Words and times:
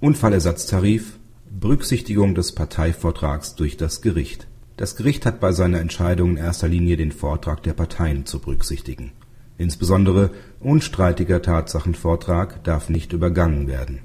Unfallersatztarif 0.00 1.18
Berücksichtigung 1.50 2.36
des 2.36 2.52
Parteivortrags 2.52 3.56
durch 3.56 3.76
das 3.76 4.00
Gericht 4.00 4.46
Das 4.76 4.94
Gericht 4.94 5.26
hat 5.26 5.40
bei 5.40 5.50
seiner 5.50 5.80
Entscheidung 5.80 6.30
in 6.30 6.36
erster 6.36 6.68
Linie 6.68 6.96
den 6.96 7.10
Vortrag 7.10 7.64
der 7.64 7.72
Parteien 7.72 8.24
zu 8.24 8.38
berücksichtigen. 8.38 9.10
Insbesondere 9.56 10.30
unstreitiger 10.60 11.42
Tatsachenvortrag 11.42 12.62
darf 12.62 12.90
nicht 12.90 13.12
übergangen 13.12 13.66
werden. 13.66 13.98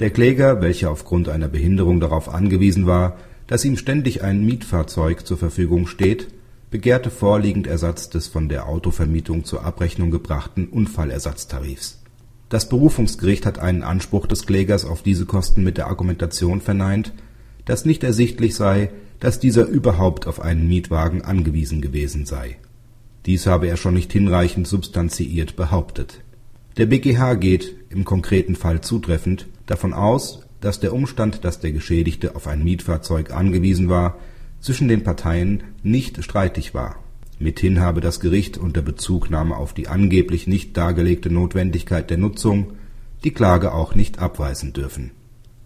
Der 0.00 0.10
Kläger, 0.10 0.60
welcher 0.60 0.90
aufgrund 0.90 1.30
einer 1.30 1.48
Behinderung 1.48 1.98
darauf 2.00 2.28
angewiesen 2.28 2.86
war, 2.86 3.16
dass 3.46 3.64
ihm 3.64 3.78
ständig 3.78 4.22
ein 4.22 4.44
Mietfahrzeug 4.44 5.26
zur 5.26 5.38
Verfügung 5.38 5.86
steht, 5.86 6.28
begehrte 6.70 7.08
vorliegend 7.08 7.66
Ersatz 7.66 8.10
des 8.10 8.28
von 8.28 8.50
der 8.50 8.68
Autovermietung 8.68 9.46
zur 9.46 9.64
Abrechnung 9.64 10.10
gebrachten 10.10 10.68
Unfallersatztarifs 10.68 11.99
das 12.50 12.68
Berufungsgericht 12.68 13.46
hat 13.46 13.60
einen 13.60 13.84
Anspruch 13.84 14.26
des 14.26 14.44
Klägers 14.44 14.84
auf 14.84 15.02
diese 15.02 15.24
Kosten 15.24 15.62
mit 15.62 15.78
der 15.78 15.86
Argumentation 15.86 16.60
verneint, 16.60 17.12
dass 17.64 17.84
nicht 17.84 18.02
ersichtlich 18.02 18.56
sei, 18.56 18.90
dass 19.20 19.38
dieser 19.38 19.66
überhaupt 19.66 20.26
auf 20.26 20.40
einen 20.40 20.66
Mietwagen 20.66 21.22
angewiesen 21.22 21.80
gewesen 21.80 22.26
sei. 22.26 22.56
Dies 23.24 23.46
habe 23.46 23.68
er 23.68 23.76
schon 23.76 23.94
nicht 23.94 24.12
hinreichend 24.12 24.66
substanziiert 24.66 25.54
behauptet. 25.54 26.22
Der 26.76 26.86
BgH 26.86 27.34
geht, 27.34 27.76
im 27.88 28.04
konkreten 28.04 28.56
Fall 28.56 28.80
zutreffend, 28.80 29.46
davon 29.66 29.92
aus, 29.92 30.40
dass 30.60 30.80
der 30.80 30.92
Umstand, 30.92 31.44
dass 31.44 31.60
der 31.60 31.70
Geschädigte 31.70 32.34
auf 32.34 32.48
ein 32.48 32.64
Mietfahrzeug 32.64 33.32
angewiesen 33.32 33.88
war, 33.88 34.18
zwischen 34.58 34.88
den 34.88 35.04
Parteien 35.04 35.62
nicht 35.84 36.24
streitig 36.24 36.74
war 36.74 36.96
Mithin 37.42 37.80
habe 37.80 38.02
das 38.02 38.20
Gericht 38.20 38.58
unter 38.58 38.82
Bezugnahme 38.82 39.56
auf 39.56 39.72
die 39.72 39.88
angeblich 39.88 40.46
nicht 40.46 40.76
dargelegte 40.76 41.30
Notwendigkeit 41.30 42.10
der 42.10 42.18
Nutzung 42.18 42.74
die 43.24 43.30
Klage 43.30 43.72
auch 43.72 43.94
nicht 43.94 44.18
abweisen 44.18 44.74
dürfen. 44.74 45.12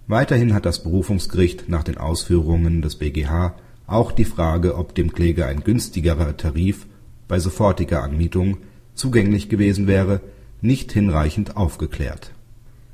Weiterhin 0.07 0.55
hat 0.55 0.67
das 0.67 0.85
Berufungsgericht 0.85 1.69
nach 1.69 1.83
den 1.83 1.99
Ausführungen 1.99 2.81
des 2.81 2.95
BgH 2.95 3.57
auch 3.89 4.13
die 4.13 4.25
Frage, 4.25 4.77
ob 4.77 4.95
dem 4.95 5.13
Kläger 5.13 5.47
ein 5.47 5.65
günstigerer 5.65 6.37
Tarif 6.37 6.87
bei 7.27 7.41
sofortiger 7.41 8.05
Anmietung 8.05 8.59
zugänglich 8.95 9.49
gewesen 9.49 9.89
wäre, 9.89 10.21
nicht 10.61 10.93
hinreichend 10.93 11.57
aufgeklärt. 11.57 12.31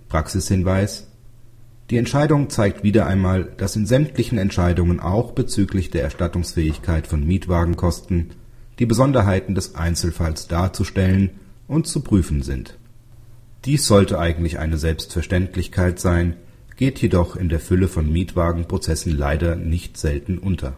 Praxishinweis 0.08 1.06
Die 1.90 1.98
Entscheidung 1.98 2.48
zeigt 2.48 2.82
wieder 2.82 3.06
einmal, 3.06 3.52
dass 3.58 3.76
in 3.76 3.84
sämtlichen 3.84 4.38
Entscheidungen 4.38 5.00
auch 5.00 5.32
bezüglich 5.32 5.90
der 5.90 6.02
Erstattungsfähigkeit 6.02 7.06
von 7.06 7.26
Mietwagenkosten 7.26 8.30
die 8.80 8.86
Besonderheiten 8.86 9.54
des 9.54 9.76
Einzelfalls 9.76 10.48
darzustellen 10.48 11.30
und 11.68 11.86
zu 11.86 12.00
prüfen 12.00 12.42
sind. 12.42 12.76
Dies 13.66 13.86
sollte 13.86 14.18
eigentlich 14.18 14.58
eine 14.58 14.78
Selbstverständlichkeit 14.78 16.00
sein, 16.00 16.36
geht 16.76 16.98
jedoch 17.00 17.36
in 17.36 17.50
der 17.50 17.60
Fülle 17.60 17.88
von 17.88 18.10
Mietwagenprozessen 18.10 19.14
leider 19.16 19.54
nicht 19.54 19.98
selten 19.98 20.38
unter. 20.38 20.72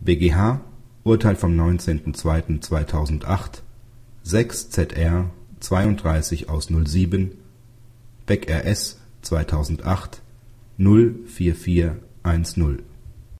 BGH 0.00 0.60
Urteil 1.02 1.36
vom 1.36 1.58
19.02.2008 1.58 3.62
6 4.22 4.70
ZR 4.70 5.30
32 5.60 6.48
aus 6.48 6.68
07 6.68 7.32
Beck 8.26 8.50
RS 8.50 8.98
2008 9.22 10.22
04410 10.76 12.87